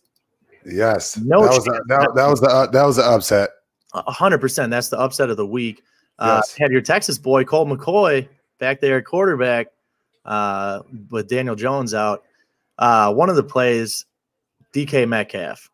[0.66, 3.50] Yes, no, that was a, that, that, was the uh, that was the upset
[3.94, 4.72] hundred percent.
[4.72, 5.84] That's the upset of the week.
[6.20, 6.56] Uh, yes.
[6.56, 8.28] Had your Texas boy Colt McCoy
[8.60, 9.68] back there at quarterback
[10.26, 12.24] uh, with Daniel Jones out.
[12.78, 14.06] Uh, one of the plays,
[14.74, 15.70] DK Metcalf.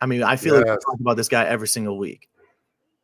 [0.00, 0.66] I mean, I feel yes.
[0.66, 2.28] like we talk about this guy every single week.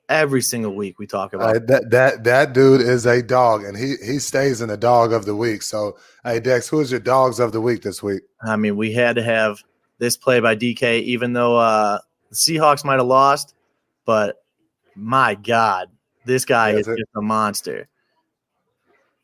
[0.09, 1.91] Every single week we talk about uh, that.
[1.91, 5.35] That that dude is a dog, and he he stays in the dog of the
[5.35, 5.63] week.
[5.63, 8.23] So, hey Dex, who's your dogs of the week this week?
[8.43, 9.63] I mean, we had to have
[9.99, 13.55] this play by DK, even though uh, the Seahawks might have lost,
[14.05, 14.45] but
[14.95, 15.89] my God,
[16.25, 17.89] this guy is, just a monster.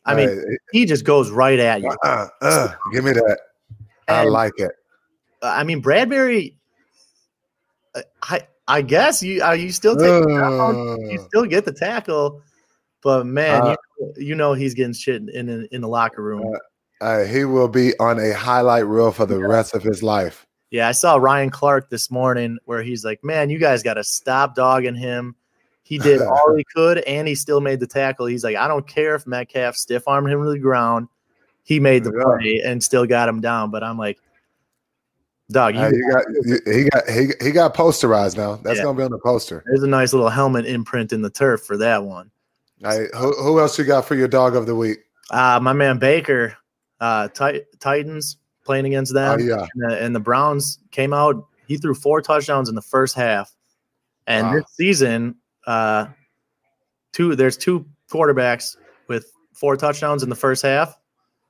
[0.04, 1.94] I mean, he just goes right at you.
[2.04, 3.38] Uh, uh, give me that.
[4.08, 4.72] I like it.
[5.42, 6.54] I mean, Bradberry.
[7.94, 12.40] Uh, I I guess you uh, you still take uh, you still get the tackle,
[13.02, 16.56] but man, uh, you, you, know he's getting shit in in, in the locker room.
[17.00, 19.46] Uh, he will be on a highlight reel for the yeah.
[19.46, 20.46] rest of his life.
[20.70, 24.04] Yeah, I saw Ryan Clark this morning where he's like, "Man, you guys got to
[24.04, 25.34] stop dogging him.
[25.90, 28.26] He did all he could, and he still made the tackle.
[28.26, 31.08] He's like, I don't care if Metcalf stiff armed him to the ground.
[31.64, 33.72] He made the play and still got him down.
[33.72, 34.18] But I'm like,
[35.50, 36.24] dog, you, he got
[36.74, 38.54] he got he, he got posterized now.
[38.56, 38.84] That's yeah.
[38.84, 39.64] gonna be on the poster.
[39.66, 42.30] There's a nice little helmet imprint in the turf for that one.
[42.80, 45.00] Right, who, who else you got for your dog of the week?
[45.30, 46.56] Uh, my man Baker,
[47.00, 49.40] uh, tit- Titans playing against them.
[49.40, 49.66] Oh, yeah.
[49.74, 51.46] And the, and the Browns came out.
[51.66, 53.54] He threw four touchdowns in the first half.
[54.26, 54.54] And wow.
[54.54, 55.34] this season,
[55.70, 56.06] uh,
[57.12, 58.76] two there's two quarterbacks
[59.08, 60.98] with four touchdowns in the first half.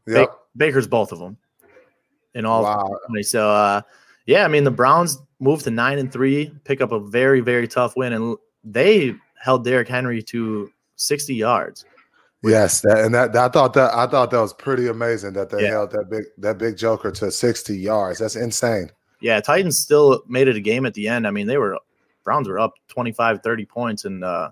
[0.06, 0.37] Yep.
[0.56, 1.37] Baker's both of them
[2.35, 2.62] in all.
[2.62, 2.98] Wow.
[3.22, 3.83] So uh,
[4.26, 7.66] yeah, I mean the Browns moved to nine and three, pick up a very very
[7.66, 11.85] tough win, and they held Derrick Henry to sixty yards.
[12.42, 15.50] Yes, that, and that, that, I thought that I thought that was pretty amazing that
[15.50, 15.70] they yeah.
[15.70, 18.18] held that big that big Joker to sixty yards.
[18.18, 18.90] That's insane.
[19.20, 21.26] Yeah, Titans still made it a game at the end.
[21.26, 21.78] I mean, they were
[22.30, 24.50] Browns were up 25, 30 points and uh,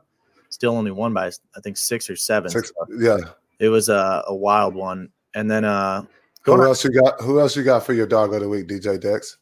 [0.48, 2.50] still only won by I think six or seven.
[2.50, 3.18] Six, so yeah,
[3.60, 5.10] it was a, a, wild one.
[5.36, 6.02] And then uh,
[6.42, 7.20] who else you got?
[7.20, 9.36] Who else you got for your dog of the week, DJ Dex?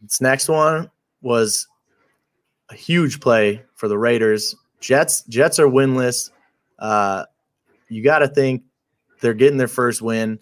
[0.00, 0.92] This next one
[1.22, 1.66] was
[2.70, 4.54] a huge play for the Raiders.
[4.78, 6.30] Jets Jets are winless.
[6.78, 7.24] Uh,
[7.88, 8.62] you got to think
[9.20, 10.38] they're getting their first win.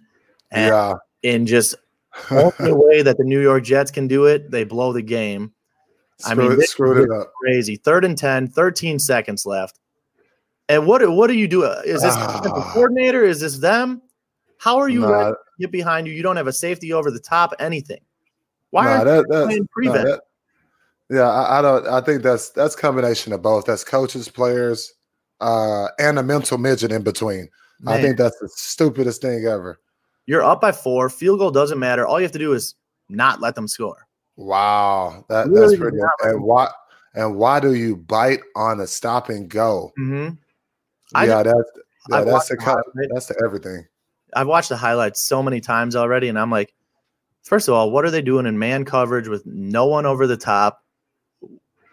[0.50, 0.94] And yeah.
[1.22, 1.74] In just
[2.31, 5.55] only way that the New York Jets can do it, they blow the game.
[6.26, 7.33] I mean, it, screwed it up.
[7.42, 7.76] Crazy.
[7.76, 9.78] Third and 10, 13 seconds left.
[10.68, 11.64] And what what do you do?
[11.64, 12.40] Is this ah.
[12.42, 13.24] the coordinator?
[13.24, 14.02] Is this them?
[14.59, 15.33] How are you nah.
[15.59, 16.12] get behind you?
[16.12, 18.00] You don't have a safety over the top, anything.
[18.70, 20.09] Why nah, are that, you playing prevent?
[20.09, 20.20] Nah, that,
[21.11, 21.87] yeah, I, I, don't.
[21.88, 23.64] I think that's that's combination of both.
[23.64, 24.94] That's coaches, players,
[25.40, 27.48] uh, and a mental midget in between.
[27.80, 27.98] Man.
[27.98, 29.80] I think that's the stupidest thing ever.
[30.26, 31.11] You're up by four.
[31.11, 32.06] Field goal doesn't matter.
[32.06, 32.76] All you have to do is
[33.09, 34.06] not let them score.
[34.37, 35.99] Wow, that, really that's pretty.
[36.23, 36.71] And why?
[37.14, 39.93] and why do you bite on a stop and go?
[39.99, 40.35] Mm-hmm.
[41.25, 41.59] Yeah, that's
[42.09, 42.85] yeah, that's the highlights.
[43.12, 43.87] that's the everything.
[44.35, 46.73] I've watched the highlights so many times already, and I'm like,
[47.43, 50.37] first of all, what are they doing in man coverage with no one over the
[50.37, 50.83] top?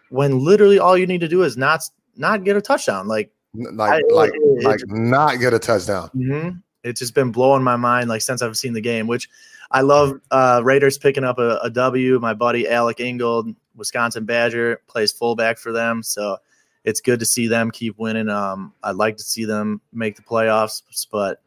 [0.10, 1.82] When literally all you need to do is not
[2.16, 3.08] not get a touchdown.
[3.08, 6.10] Like, Like I- like it- like not get a touchdown.
[6.16, 6.62] mhm.
[6.84, 9.08] it's just been blowing my mind like since I've seen the game.
[9.08, 9.28] Which
[9.72, 10.20] I love.
[10.32, 12.20] Uh, Raiders picking up a, a W.
[12.20, 16.38] My buddy Alec Ingold, Wisconsin Badger, plays fullback for them, so
[16.84, 18.30] it's good to see them keep winning.
[18.30, 21.42] Um, I'd like to see them make the playoffs, but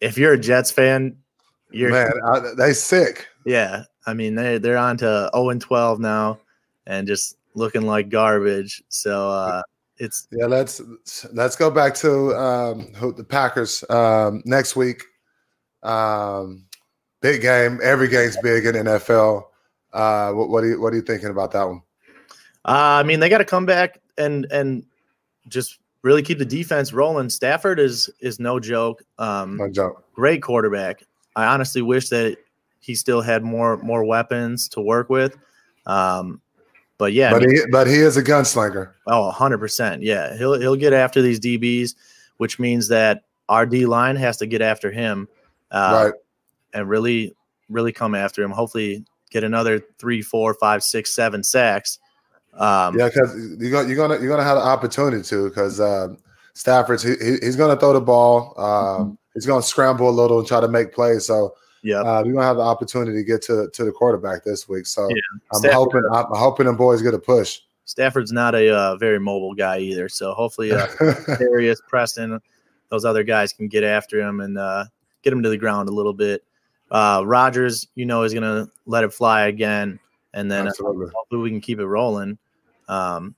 [0.00, 1.16] if you're a Jets fan,
[1.70, 3.26] you're Man, I, they sick.
[3.44, 6.38] Yeah, I mean they they're on to zero and twelve now,
[6.86, 8.82] and just looking like garbage.
[8.88, 9.62] So uh,
[9.98, 10.80] it's Yeah, let's
[11.32, 15.02] let's go back to um, the Packers um, next week.
[15.82, 16.66] Um,
[17.22, 17.80] big game.
[17.82, 19.44] Every game's big in NFL.
[19.92, 21.82] Uh, what, what are you what are you thinking about that one?
[22.64, 24.84] uh, I mean they got to come back and and
[25.48, 27.28] just really keep the defense rolling.
[27.30, 29.02] Stafford is is no joke.
[29.18, 30.04] Um, No joke.
[30.14, 31.02] great quarterback.
[31.36, 32.36] I honestly wish that
[32.80, 35.36] he still had more more weapons to work with.
[35.86, 36.40] Um,
[36.98, 38.92] but yeah, I But mean- he but he is a gunslinger.
[39.06, 39.98] Oh, 100%.
[40.02, 40.36] Yeah.
[40.36, 41.94] He'll he'll get after these DBs,
[42.38, 45.28] which means that our D line has to get after him
[45.70, 46.14] uh, right.
[46.72, 47.34] And really
[47.68, 48.50] really come after him.
[48.50, 51.98] Hopefully get another three, four, five, six, seven sacks.
[52.54, 56.18] Um, Yeah, because you're gonna you're gonna you're gonna have the opportunity to because um,
[56.54, 58.54] Stafford's he, he- he's gonna throw the ball.
[58.58, 61.24] Um, he's gonna scramble a little and try to make plays.
[61.26, 62.00] So yeah.
[62.00, 64.84] uh, you're gonna have the opportunity to get to to the quarterback this week.
[64.86, 65.16] So Yeah.
[65.54, 67.60] I'm Stafford- hoping I'm hoping them boys get a push.
[67.84, 70.08] Stafford's not a uh, very mobile guy either.
[70.10, 70.86] So hopefully uh,
[71.38, 72.38] Darius, Preston,
[72.90, 74.84] those other guys can get after him and uh,
[75.22, 76.44] get him to the ground a little bit.
[76.92, 79.98] Uh, Rodgers, you know, is going to let it fly again.
[80.34, 82.38] And then uh, hopefully we can keep it rolling.
[82.86, 83.34] Um,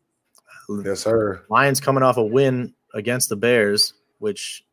[0.84, 1.44] yes, sir.
[1.48, 4.64] Lions coming off a win against the Bears, which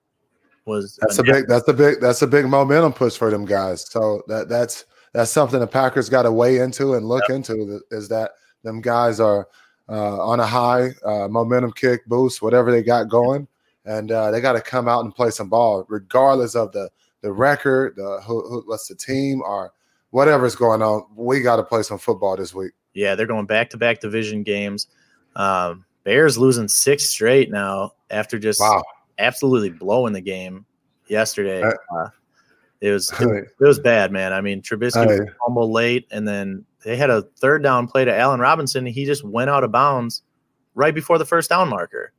[0.65, 1.48] was That's a big.
[1.48, 2.02] That's a big.
[2.02, 3.89] That's a big momentum push for them guys.
[3.89, 7.82] So that that's that's something the Packers got to weigh into and look into.
[7.91, 8.32] Is that
[8.63, 9.48] them guys are
[9.89, 13.48] uh, on a high uh, momentum kick boost, whatever they got going,
[13.86, 16.89] and uh, they got to come out and play some ball, regardless of the
[17.21, 19.71] the record, the who, who what's the team or
[20.12, 21.05] whatever's going on.
[21.15, 22.71] We got to play some football this week.
[22.93, 24.88] yeah, they're going back to back division games.
[25.36, 28.84] Um, Bears losing six straight now after just Wow.
[29.19, 30.65] absolutely blowing the game
[31.07, 31.62] yesterday.
[31.63, 32.07] Uh,
[32.81, 34.34] it was it, it was bad, man.
[34.34, 35.31] I mean, Trubisky Hey.
[35.45, 38.88] fumbled late, and then they had a third down play to Allen Robinson.
[38.88, 40.23] And he just went out of bounds
[40.73, 42.12] right before the first down marker.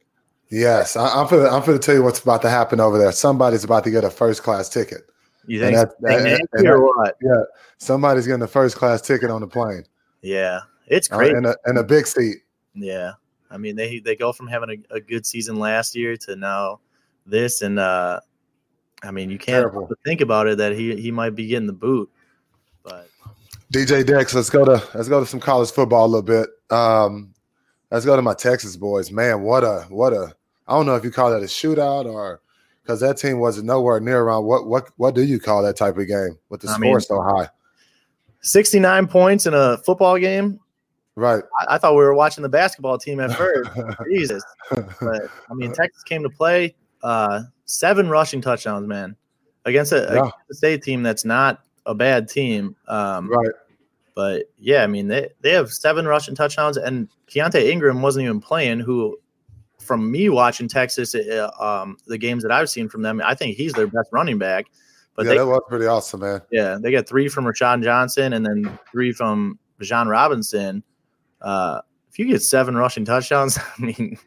[0.52, 3.10] Yes, I, I'm for I'm for to tell you what's about to happen over there.
[3.10, 5.00] Somebody's about to get a first class ticket.
[5.46, 7.16] You think, that- think and- Nancy and or what?
[7.22, 7.42] Yeah,
[7.78, 9.84] somebody's getting a first class ticket on the plane
[10.20, 11.32] Yeah, it's uh, great.
[11.34, 12.36] in a in a big seat.
[12.74, 13.12] Yeah,
[13.50, 16.80] I mean they they go from having a, a good season last year to now
[17.24, 18.20] this, and uh
[19.02, 19.88] I mean you can't Terrible.
[20.04, 22.10] think about it that he he might be getting the boot,
[22.82, 23.08] but
[23.72, 26.50] DJ Dex, let's go to let's go to some college football a little bit.
[26.70, 27.32] Um,
[27.90, 29.10] let's go to my Texas boys.
[29.10, 30.34] Man, what a what a
[30.68, 32.40] I don't know if you call that a shootout or
[32.82, 34.44] because that team wasn't nowhere near around.
[34.44, 37.00] What what what do you call that type of game with the I score mean-
[37.00, 37.48] so high?
[38.40, 40.58] sixty nine points in a football game.
[41.14, 41.44] Right.
[41.60, 43.70] I, I thought we were watching the basketball team at first.
[44.10, 46.74] Jesus, but I mean Texas came to play.
[47.02, 49.16] Uh, seven rushing touchdowns, man,
[49.64, 50.18] against a, Yeah.
[50.20, 52.76] against a state team that's not a bad team.
[52.88, 53.50] Um, right.
[54.14, 58.40] But yeah, I mean they they have seven rushing touchdowns, and Keaontay Ingram wasn't even
[58.40, 58.80] playing.
[58.80, 59.18] Who,
[59.82, 63.56] from me watching Texas, uh, um, the games that I've seen from them, I think
[63.56, 64.66] he's their best running back.
[65.14, 66.40] But yeah, they that was pretty awesome, man.
[66.50, 70.82] yeah they got three from Roschon Johnson, and then three from John Robinson.
[71.40, 74.18] Uh, if you get seven rushing touchdowns, I mean,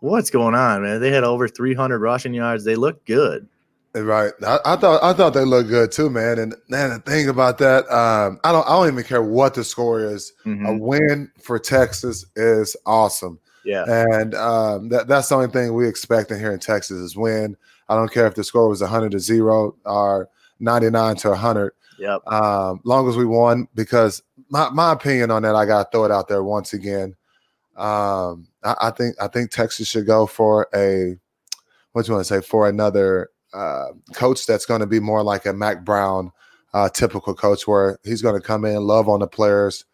[0.00, 1.00] what's going on, man?
[1.00, 2.64] They had over 300 rushing yards.
[2.64, 3.48] They look good.
[3.94, 4.32] Right.
[4.46, 6.38] I, I thought I thought they looked good too, man.
[6.38, 9.64] And man, the thing about that, um, I don't I don't even care what the
[9.64, 10.32] score is.
[10.46, 10.66] Mhm.
[10.66, 13.38] A win for Texas is awesome.
[13.64, 17.16] Yeah, And um, that, that's the only thing we expect in here in Texas is
[17.16, 17.56] win.
[17.88, 20.28] I don't care if the score was 100 to 0 or
[20.60, 21.72] 99 to 100.
[21.98, 22.26] yep.
[22.26, 26.04] Um, long as we won, because my, my opinion on that, I got to throw
[26.04, 27.14] it out there once again.
[27.76, 31.16] Um, I, I think I think Texas should go for a
[31.92, 35.22] what do you want to say for another uh, coach that's going to be more
[35.22, 36.32] like a Mack Brown
[36.74, 39.84] uh, typical coach, where he's going to come in, love on the players.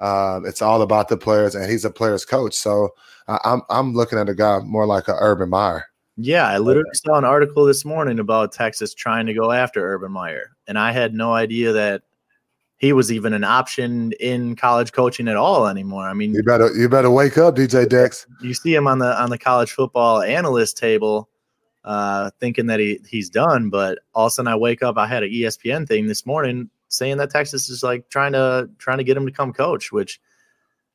[0.00, 2.54] Um, it's all about the players, and he's a players coach.
[2.54, 2.90] So
[3.26, 5.86] I, I'm I'm looking at a guy more like a Urban Meyer.
[6.16, 10.12] Yeah, I literally saw an article this morning about Texas trying to go after Urban
[10.12, 12.02] Meyer, and I had no idea that
[12.78, 16.08] he was even an option in college coaching at all anymore.
[16.08, 18.26] I mean, you better you better wake up, DJ Dex.
[18.40, 21.28] You see him on the on the college football analyst table,
[21.84, 24.96] uh, thinking that he he's done, but all of a sudden I wake up.
[24.96, 28.98] I had an ESPN thing this morning saying that Texas is like trying to trying
[28.98, 29.92] to get him to come coach.
[29.92, 30.20] Which,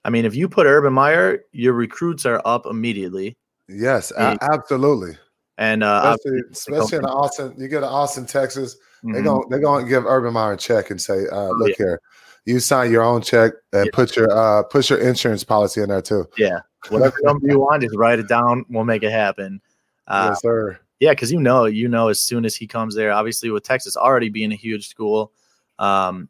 [0.04, 3.38] I mean, if you put Urban Meyer, your recruits are up immediately.
[3.68, 5.18] Yes, absolutely.
[5.58, 8.76] And uh, especially, especially in Austin, you get to Austin, Texas.
[8.76, 9.14] Mm-hmm.
[9.14, 11.76] They're gonna they're gonna give Urban Meyer a check and say, uh, "Look yeah.
[11.78, 12.02] here,
[12.46, 13.92] you sign your own check and yeah.
[13.94, 17.84] put your uh, put your insurance policy in there too." Yeah, whatever number you want,
[17.84, 18.66] just write it down.
[18.70, 19.62] We'll make it happen.
[20.08, 20.80] Uh, yes, sir.
[21.00, 23.96] Yeah, because you know, you know, as soon as he comes there, obviously with Texas
[23.96, 25.34] already being a huge school,
[25.80, 26.30] um,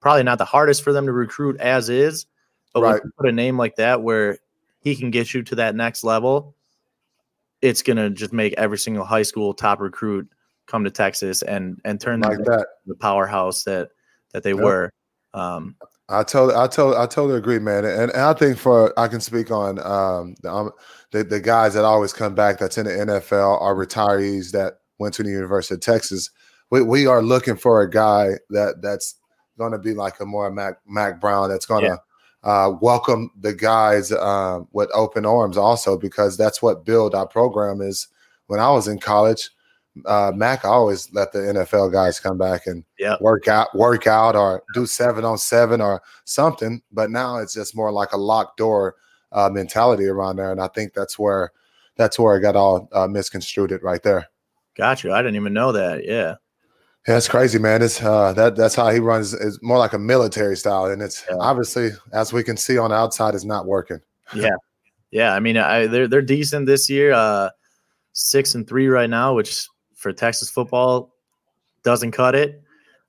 [0.00, 2.26] probably not the hardest for them to recruit as is,
[2.72, 3.02] but right.
[3.18, 4.38] put a name like that where
[4.80, 6.54] he can get you to that next level,
[7.60, 10.28] it's gonna just make every single high school top recruit
[10.66, 13.90] come to Texas and and turn like that the powerhouse that
[14.32, 14.62] that they yep.
[14.62, 14.92] were.
[15.34, 15.76] Um,
[16.10, 17.84] I totally, I totally, I totally agree, man.
[17.84, 20.70] And, and I think for I can speak on um, the, um,
[21.10, 25.14] the, the guys that always come back that's in the NFL are retirees that went
[25.14, 26.30] to the University of Texas.
[26.70, 29.16] We, we are looking for a guy that that's
[29.58, 32.00] going to be like a more Mac Mack Brown that's going to
[32.44, 32.50] yeah.
[32.50, 37.80] uh, welcome the guys uh, with open arms also because that's what build our program
[37.80, 38.08] is.
[38.46, 39.50] When I was in college,
[40.06, 43.20] uh, Mack always let the NFL guys come back and yep.
[43.20, 46.80] work out, work out, or do seven on seven or something.
[46.92, 48.96] But now it's just more like a locked door
[49.32, 51.52] uh, mentality around there, and I think that's where
[51.96, 54.28] that's where it got all uh, misconstrued it right there.
[54.76, 55.12] Got you.
[55.12, 56.04] I didn't even know that.
[56.04, 56.36] Yeah.
[57.06, 57.80] Yeah, it's crazy, man.
[57.80, 59.32] It's uh, that that's how he runs.
[59.32, 61.36] It's more like a military style, and it's yeah.
[61.40, 64.00] obviously, as we can see on the outside, is not working.
[64.34, 64.56] Yeah,
[65.10, 65.34] yeah.
[65.34, 67.12] I mean, I, they're they're decent this year.
[67.12, 67.50] Uh,
[68.12, 71.14] six and three right now, which for Texas football
[71.82, 72.62] doesn't cut it.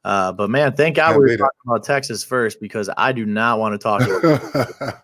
[0.05, 1.69] Uh, but man, thank God we were talking it.
[1.69, 5.03] about Texas first because I do not want to talk.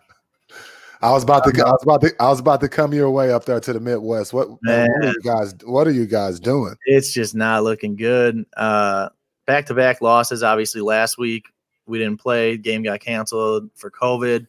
[1.06, 1.64] I was about to.
[1.64, 2.12] I was about to.
[2.18, 4.32] I was about to come your way up there to the Midwest.
[4.32, 5.54] What, man, what are you guys?
[5.64, 6.74] What are you guys doing?
[6.86, 8.44] It's just not looking good.
[8.56, 9.10] Uh,
[9.46, 10.42] back to back losses.
[10.42, 11.44] Obviously, last week
[11.86, 12.56] we didn't play.
[12.56, 14.48] Game got canceled for COVID.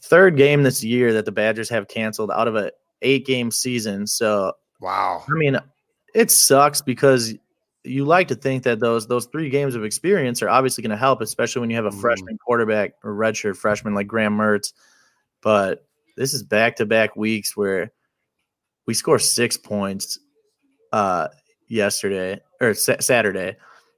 [0.00, 2.70] Third game this year that the Badgers have canceled out of a
[3.02, 4.06] eight game season.
[4.06, 5.24] So wow.
[5.28, 5.58] I mean,
[6.14, 7.34] it sucks because
[7.82, 10.96] you like to think that those those three games of experience are obviously going to
[10.96, 12.00] help, especially when you have a mm.
[12.00, 14.72] freshman quarterback or redshirt freshman like Graham Mertz.
[15.44, 17.92] But this is back to back weeks where
[18.86, 20.18] we score six points
[20.92, 21.28] uh,
[21.68, 23.56] yesterday or sa- Saturday,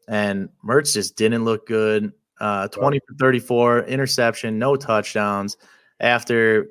[0.08, 2.12] and Mertz just didn't look good.
[2.38, 5.56] Uh, 20 for 34, interception, no touchdowns.
[6.00, 6.68] After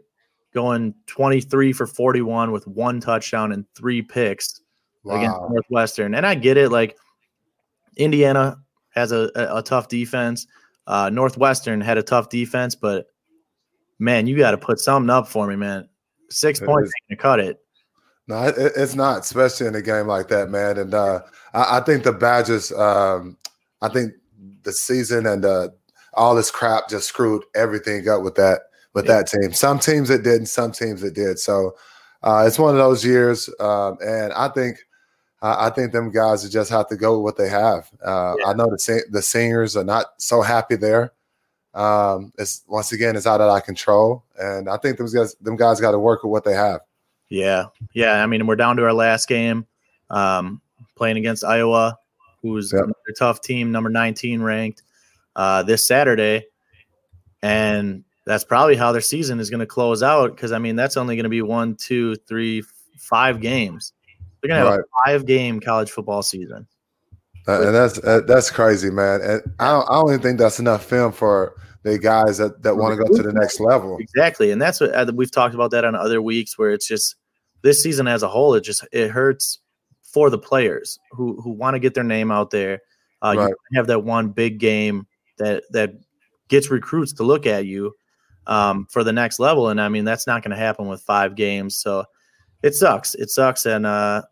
[0.54, 4.62] going 23 for 41 with one touchdown and three picks
[5.04, 5.16] wow.
[5.16, 6.16] against Northwestern.
[6.16, 6.72] And I get it.
[6.72, 6.98] Like
[7.98, 8.58] Indiana
[8.90, 10.48] has a, a, a tough defense.
[10.86, 13.08] Uh, Northwestern had a tough defense, but
[13.99, 15.88] man, you got to put something up for me, man.
[16.29, 17.60] Six it points to cut it.
[18.27, 20.77] No, it, it's not, especially in a game like that, man.
[20.77, 21.21] And uh,
[21.53, 23.38] I, I, think the Badgers, um,
[23.81, 24.13] I think
[24.63, 25.69] the season and uh,
[26.13, 28.62] all this crap just screwed everything up with that
[28.93, 29.17] with yeah.
[29.17, 29.53] that team.
[29.53, 31.38] Some teams it didn't, some teams it did.
[31.38, 31.75] So
[32.23, 34.79] uh, it's one of those years, um, and I think
[35.41, 37.91] I, I think them guys just have to go with what they have.
[38.03, 38.47] Uh, yeah.
[38.47, 41.12] I know the the singers are not so happy there.
[41.76, 45.58] Um, it's once again it's out of our control, and I think those guys them
[45.58, 46.82] guys got to work with what they have.
[47.30, 48.24] Yeah, yeah.
[48.24, 49.68] I mean, we're down to our last game,
[50.10, 50.62] um,
[50.96, 52.00] playing against Iowa,
[52.42, 52.86] who's yep.
[52.86, 54.84] a tough team, number 19 ranked,
[55.36, 56.46] uh, this Saturday,
[57.42, 60.34] and that's probably how their season is going to close out.
[60.34, 62.64] Because I mean, that's only going to be one, two, three,
[62.98, 63.92] five games.
[64.42, 64.80] They're gonna have right.
[64.80, 66.68] a five game college football season.
[67.47, 69.21] And that's that's crazy, man.
[69.21, 72.75] And I don't, I don't even think that's enough film for the guys that, that
[72.75, 73.97] want to go to the next level.
[73.99, 77.15] Exactly, and that's what uh, we've talked about that on other weeks, where it's just
[77.62, 79.60] this season as a whole, it just it hurts
[80.01, 82.79] for the players who who want to get their name out there.
[83.21, 83.49] Uh, right.
[83.71, 85.05] You have that one big game
[85.38, 85.93] that that
[86.47, 87.93] gets recruits to look at you
[88.48, 91.35] um, for the next level, and I mean that's not going to happen with five
[91.35, 91.77] games.
[91.77, 92.06] So
[92.63, 93.13] it sucks.
[93.13, 94.23] It sucks, and uh,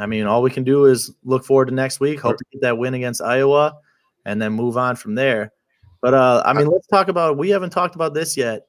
[0.00, 2.62] I mean, all we can do is look forward to next week, hope to get
[2.62, 3.76] that win against Iowa,
[4.24, 5.52] and then move on from there.
[6.00, 7.36] But uh, I mean, let's talk about.
[7.36, 8.66] We haven't talked about this yet.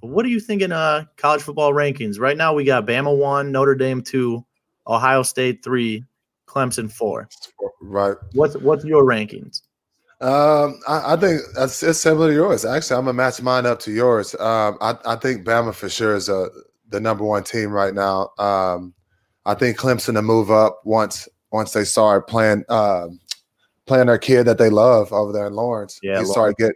[0.00, 0.70] What are you thinking?
[0.70, 2.52] Uh, college football rankings right now.
[2.52, 4.44] We got Bama one, Notre Dame two,
[4.86, 6.04] Ohio State three,
[6.46, 7.30] Clemson four.
[7.80, 8.16] Right.
[8.34, 9.62] What's what's your rankings?
[10.20, 12.64] Um, I, I think it's, it's, similar to yours.
[12.64, 14.34] Actually, I'm gonna match mine up to yours.
[14.34, 16.48] Um, I, I think Bama for sure is a,
[16.88, 18.30] the number one team right now.
[18.38, 18.94] Um,
[19.48, 23.08] I think Clemson to move up once once they start playing uh,
[23.86, 25.98] playing their kid that they love over there in Lawrence.
[26.02, 26.74] Yeah, he started getting,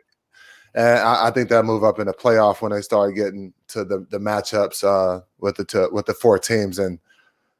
[0.75, 3.85] and I, I, think that move up in the playoff when they started getting to
[3.85, 6.99] the the matchups uh, with the with the four teams, and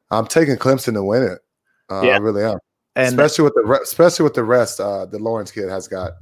[0.09, 1.39] I'm taking Clemson to win it.
[1.91, 2.15] Uh, yeah.
[2.15, 2.57] I really am,
[2.95, 6.13] and especially with the especially with the rest uh, the Lawrence kid has got.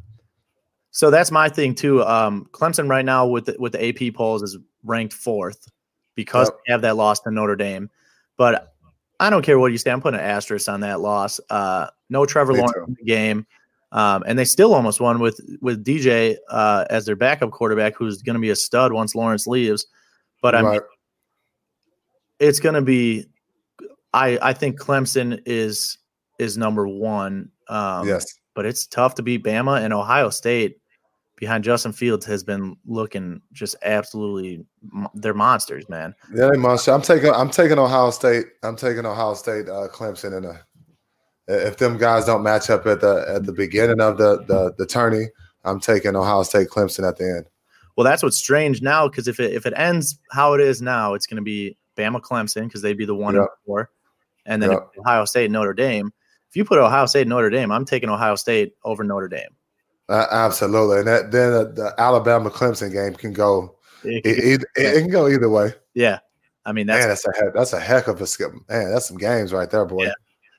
[0.91, 2.03] So that's my thing too.
[2.03, 5.71] Um, Clemson right now with the, with the AP polls is ranked fourth
[6.15, 6.59] because yep.
[6.67, 7.89] they have that loss to Notre Dame.
[8.35, 8.73] But
[9.21, 9.91] I don't care what you say.
[9.91, 11.39] I'm putting an asterisk on that loss.
[11.51, 13.45] Uh, no Trevor Lawrence in the game,
[13.91, 18.23] um, and they still almost won with with DJ uh, as their backup quarterback, who's
[18.23, 19.85] going to be a stud once Lawrence leaves.
[20.41, 20.81] But I mean,
[22.39, 23.27] it's going to be.
[24.11, 25.99] I I think Clemson is
[26.39, 27.51] is number one.
[27.69, 30.80] Um, yes, but it's tough to beat Bama and Ohio State
[31.41, 34.63] behind Justin Fields has been looking just absolutely
[35.15, 36.13] they're monsters, man.
[36.33, 36.91] Yeah, they monster.
[36.91, 38.45] I'm taking I'm taking Ohio State.
[38.63, 40.61] I'm taking Ohio State uh, Clemson in a
[41.47, 44.85] if them guys don't match up at the at the beginning of the the the
[44.85, 45.25] tourney,
[45.65, 47.45] I'm taking Ohio State Clemson at the end.
[47.97, 51.15] Well, that's what's strange now because if it if it ends how it is now,
[51.15, 53.41] it's going to be Bama Clemson because they'd be the one yep.
[53.41, 53.89] and four,
[54.45, 54.89] and then yep.
[54.99, 56.13] Ohio State Notre Dame.
[56.49, 59.55] If you put Ohio State Notre Dame, I'm taking Ohio State over Notre Dame.
[60.09, 63.75] Uh, absolutely, and that, then uh, the Alabama Clemson game can go.
[64.03, 65.73] It, it, it, can go either way.
[65.93, 66.19] Yeah,
[66.65, 68.51] I mean that's man, that's a heck, that's a heck of a skip.
[68.67, 70.05] Man, that's some games right there, boy.
[70.05, 70.13] Yeah.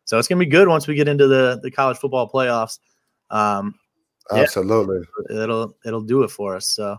[0.04, 2.78] So it's gonna be good once we get into the the college football playoffs.
[3.30, 3.74] Um,
[4.30, 6.68] Absolutely, yeah, it'll it'll do it for us.
[6.68, 6.96] So.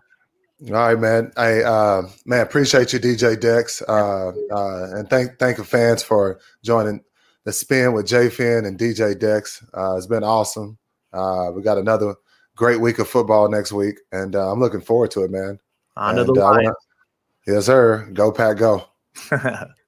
[0.68, 1.32] All right, man.
[1.36, 6.39] I uh, man appreciate you, DJ Dex, uh, uh, and thank thank the fans for
[6.64, 7.02] joining
[7.44, 9.64] the spin with J Fin and DJ Dex.
[9.76, 10.78] Uh, it's been awesome.
[11.12, 12.16] Uh, we got another
[12.56, 15.60] great week of football next week, and uh, I'm looking forward to it, man.
[15.95, 16.72] On to the line.
[17.47, 18.10] yes, sir.
[18.14, 18.86] Go Pack, go.